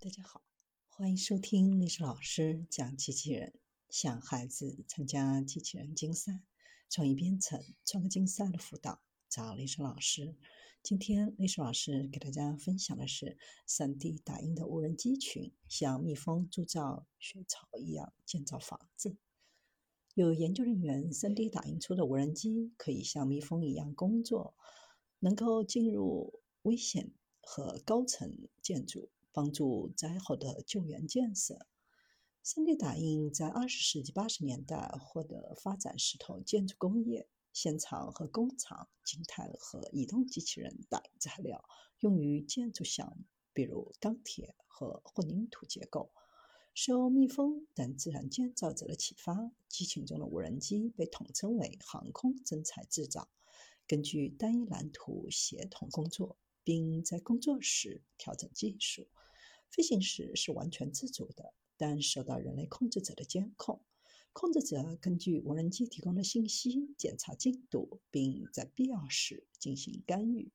[0.00, 0.44] 大家好，
[0.86, 3.52] 欢迎收听历史老师讲机器人，
[3.90, 6.40] 向孩子参加机器人竞赛、
[6.88, 10.36] 创意编程、创客竞赛的辅导，找历史老师。
[10.84, 19.16] 今天历史老师给大家分享的是 3D 打印的无人机群，像蜜蜂筑造雪巢一样建造房子。
[20.14, 24.54] 有研究人员 3D 打印出的无人机可以像蜜蜂一样工作，
[25.18, 27.10] 能够进入危险
[27.40, 29.10] 和高层建筑。
[29.38, 31.64] 帮助灾后的救援建设。
[32.44, 41.64] 3D 打印在20世纪80年代获得发展势头，建筑工业、现场和工厂静态和移动机器人打印材料
[42.00, 46.12] 用于建筑项目，比如钢铁和混凝土结构。
[46.74, 53.28] 受蜜蜂等自然建造者的启发，机群中的无人机被统称为航空真材制造，
[53.86, 59.06] 根据单一蓝图协同工作，并在工作时调整技术。
[59.70, 63.80] 飞行时是完全自主的，但受到人类控制者的监控。
[64.32, 70.50] 控制者根据无人机提供的信息检查进度，并在必要时进行干预。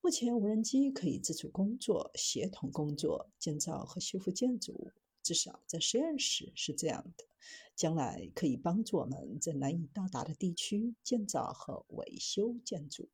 [0.00, 4.90] 目前，无人机可以自主工作、协同工作、建造和修复建筑物，
[5.22, 7.24] 至少在实验室是这样的。
[7.76, 13.08] 将来可以帮助我们在难以到达的地区建造和维修建筑。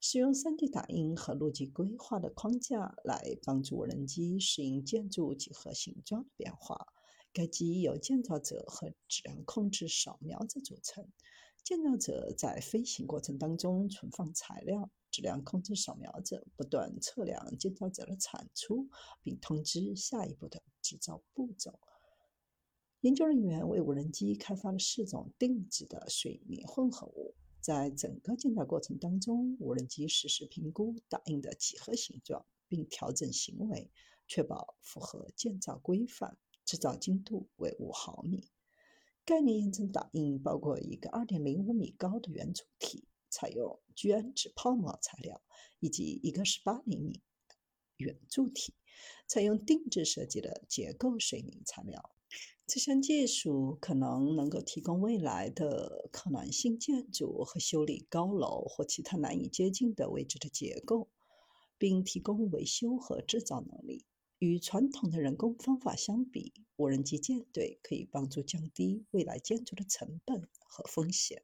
[0.00, 6.86] 使用 3D 打印和路径规划的框架来帮助无人机适应建筑几何形状的变化。
[7.32, 11.06] 该机由建造者和质量控制扫描者组成。
[11.64, 18.88] 建造者在飞行过程当中存放材料，质量控制扫描者不断测量建造者的产出，
[19.22, 21.78] 并通知下一步的制造步骤。
[23.00, 27.34] 研究人员为无人机开发了四种定制的水泥混合物。
[27.60, 33.90] 在整个建造过程当中，无人机实时评估打印的几何形状，并调整行为，
[34.26, 36.38] 确保符合建造规范。
[36.64, 38.50] 制造精度为五毫米。
[39.24, 45.40] 概念验证打印包括一个2.05米高的圆柱体，采用聚氨酯泡沫材料，
[45.80, 47.22] 以及一个18厘米
[47.96, 48.74] 圆柱体，
[49.26, 52.14] 采用定制设计的结构水泥材料。
[52.68, 61.08] 这项技术可能能够提供未来的可能性建筑和修理高楼或其他难以接近的位置的结构，
[61.78, 64.04] 并提供维修和制造能力。
[64.38, 71.42] 与传统的人工方法相比，无人机舰队可以帮助降低未来建筑的成本和风险。